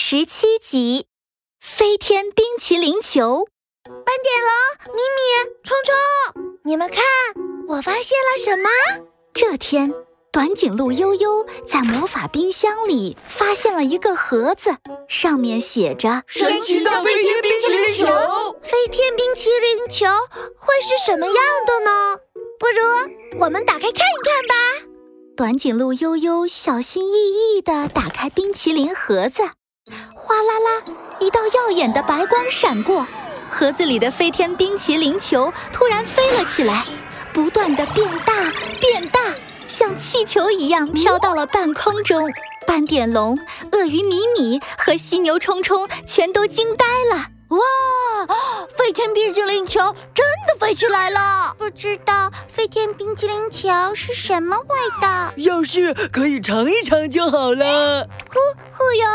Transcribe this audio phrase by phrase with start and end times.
[0.00, 1.06] 十七集，
[1.60, 3.48] 飞天冰淇淋球。
[3.84, 7.04] 斑点龙、咪咪、冲冲，你们看，
[7.66, 8.68] 我发现了什么？
[9.34, 9.92] 这天，
[10.30, 14.76] 短颈鹿悠悠在魔法冰箱里发现了一个盒子，
[15.08, 18.06] 上面写着“神奇的飞天冰淇淋球”。
[18.62, 20.06] 飞天冰淇淋球
[20.56, 21.34] 会是什么样
[21.66, 22.16] 的呢？
[22.60, 24.54] 不如我们打开看一看吧。
[25.36, 29.42] 短颈鹿悠悠小心翼翼地打开冰淇淋盒子，
[30.14, 30.82] 哗啦啦，
[31.20, 33.06] 一道耀眼的白光闪过，
[33.50, 36.84] 盒子里的飞天冰淇淋球突然飞了起来，
[37.32, 38.34] 不断的变大
[38.80, 39.20] 变大，
[39.66, 42.30] 像气球一样飘到了半空中。
[42.66, 43.38] 斑点龙、
[43.72, 47.28] 鳄鱼米米和犀牛冲冲全都惊呆了。
[47.48, 47.58] 哇！
[48.76, 49.80] 飞天冰淇淋球
[50.14, 51.54] 真的飞起来了！
[51.56, 55.32] 不知道飞天冰淇淋球是什么味道？
[55.36, 58.06] 要是可以尝一尝就好了。
[58.30, 58.38] 呼
[58.70, 59.07] 呼悠悠，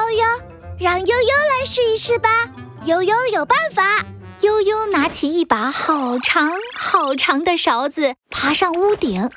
[0.79, 2.49] 让悠悠来试一试吧。
[2.85, 4.05] 悠悠有办法。
[4.41, 9.29] 悠悠拿起一把好长好长的勺子，爬上屋顶，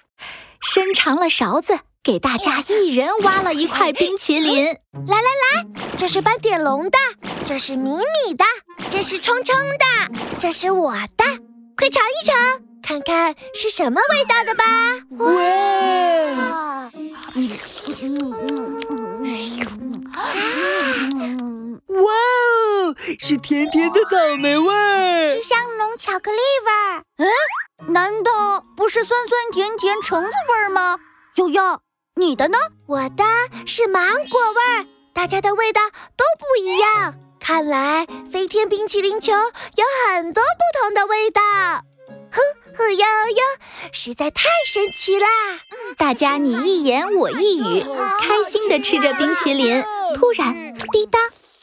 [0.61, 1.79] 伸长了勺子。
[2.03, 5.23] 给大家一人挖了一块冰淇淋，来来
[5.55, 5.67] 来，
[5.99, 6.99] 这是斑点龙的，
[7.45, 8.45] 这是米米的，
[8.91, 9.85] 这是冲冲的，
[10.39, 11.25] 这是我的，
[11.77, 12.37] 快尝一尝，
[12.83, 14.65] 看看是什么味道的吧！
[15.19, 15.27] 哇，
[16.75, 16.89] 哇
[23.19, 27.03] 是甜甜的草莓味，是香浓巧克力味儿。
[27.19, 30.99] 嗯，难道不是酸酸甜甜橙子味吗？
[31.37, 31.81] 悠悠。
[32.19, 32.59] 你的呢？
[32.87, 33.25] 我的
[33.67, 35.81] 是芒果味儿，大家的味道
[36.17, 37.15] 都不一样。
[37.41, 41.41] 看来飞天冰淇淋球有很多不同的味道。
[42.33, 42.41] 呼
[42.77, 43.43] 呼悠悠，
[43.93, 45.27] 实在太神奇啦！
[45.97, 47.85] 大家你一言我一语，
[48.21, 49.83] 开心地吃着冰淇淋。
[50.15, 51.19] 突然，滴答，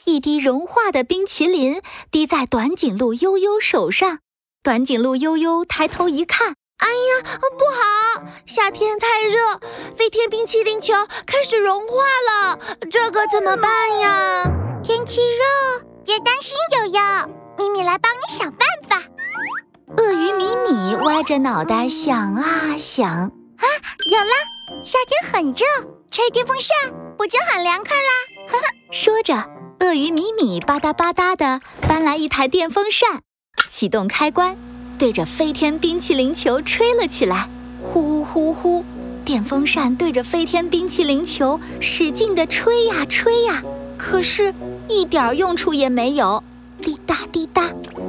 [0.06, 4.18] 一滴融化的冰淇淋滴在短颈鹿悠悠手上。
[4.62, 6.54] 短颈鹿悠悠抬头一看。
[6.78, 8.26] 哎呀，不好！
[8.46, 9.60] 夏天太热，
[9.96, 10.92] 飞天冰淇淋球
[11.24, 12.58] 开始融化了，
[12.90, 14.44] 这可怎么办呀？
[14.82, 17.00] 天气热，别担心，悠悠，
[17.56, 19.02] 咪咪来帮你想办法。
[19.96, 23.64] 鳄鱼米米歪着脑袋想啊想，啊，
[24.10, 24.82] 有了！
[24.82, 25.64] 夏天很热，
[26.10, 26.76] 吹电风扇
[27.16, 28.48] 不就很凉快啦？
[28.50, 29.34] 哈哈，说着，
[29.84, 33.20] 鳄鱼米米吧嗒吧嗒的搬来一台电风扇，
[33.68, 34.56] 启动开关。
[34.98, 37.50] 对着飞天冰淇淋球吹了起来，
[37.82, 38.82] 呼呼呼！
[39.26, 43.62] 电风扇对着飞天冰淇淋球使劲地吹呀吹呀，
[43.98, 44.54] 可是
[44.88, 46.42] 一点用处也没有。
[46.80, 47.68] 滴答滴答，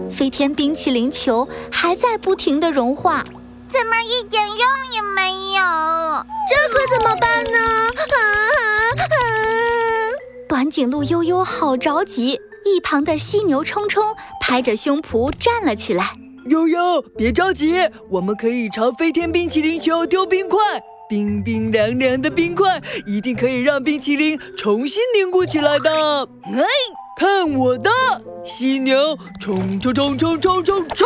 [0.09, 3.21] 飞天冰淇淋球还在不停地融化，
[3.67, 4.57] 怎么一点用
[4.93, 5.61] 也没有？
[6.47, 7.59] 这可怎么办呢？
[10.55, 16.13] 短颈鹿悠悠好着急，一旁的犀牛冲冲拍着胸脯站了起来。
[16.45, 17.75] 悠悠，别着急，
[18.09, 26.25] 我们可以朝飞天冰淇淋球丢冰块，冰冰凉凉的冰块一定可以让冰淇淋重新凝固起来的。
[26.45, 26.63] 哎，
[27.19, 27.91] 看我的！
[28.45, 31.05] 犀牛冲冲冲冲冲冲冲！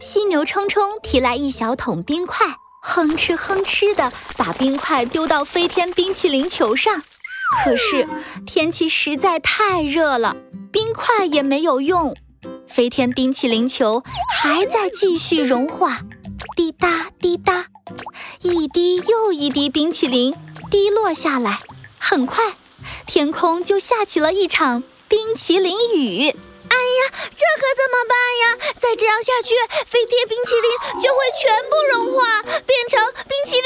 [0.00, 2.44] 犀牛冲冲提来一小桶冰块，
[2.82, 7.00] 哼哧哼哧的把冰块丢到飞天冰淇淋球上。
[7.64, 8.06] 可是
[8.46, 10.36] 天气实在太热了，
[10.72, 12.14] 冰块也没有用。
[12.68, 14.02] 飞天冰淇淋球
[14.34, 16.00] 还在继续融化，
[16.56, 17.66] 滴答滴答，
[18.40, 20.34] 一滴又一滴冰淇淋
[20.70, 21.58] 滴落下来。
[21.98, 22.54] 很快，
[23.06, 26.28] 天空就下起了一场冰淇淋雨。
[26.28, 28.74] 哎呀，这可怎么办呀？
[28.80, 29.54] 再这样下去，
[29.86, 33.63] 飞天冰淇淋就会全部融化，变成冰淇淋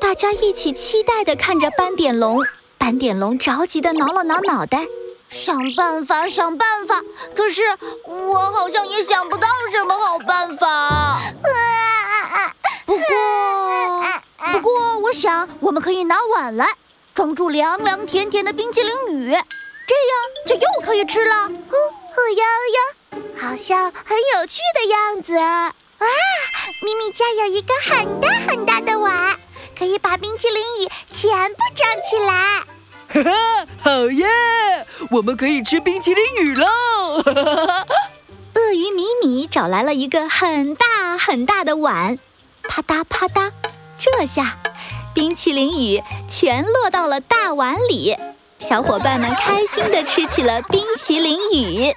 [0.00, 2.44] 大家一起期待地看着斑点龙，
[2.76, 4.86] 斑点龙着急地挠了挠脑袋，
[5.30, 7.00] 想办法，想办法。
[7.34, 7.62] 可是
[8.06, 11.20] 我好像也想不到什么好办法。
[12.84, 13.06] 不过，
[14.52, 16.68] 不过，我想我们可以拿碗来
[17.14, 19.40] 装住凉凉甜甜的冰淇淋雨，这样
[20.46, 21.48] 就又可以吃了。
[21.48, 21.76] 呼
[22.14, 22.44] 呼悠
[22.74, 25.34] 悠，好像很有趣的样子。
[25.34, 25.72] 哇，
[26.82, 29.36] 咪咪家有一个很大很大的碗。
[29.74, 32.62] 可以把冰淇淋雨全部装起来，
[33.08, 34.26] 哈哈，好耶！
[35.10, 36.66] 我们可以吃冰淇淋雨喽！
[38.54, 42.16] 鳄鱼米米找来了一个很大很大的碗，
[42.68, 43.50] 啪嗒啪嗒，
[43.98, 44.56] 这下
[45.12, 48.14] 冰淇淋雨全落到了大碗里，
[48.58, 51.92] 小伙伴们开心地吃起了冰淇淋雨。